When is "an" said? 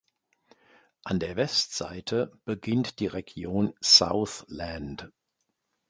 1.03-1.19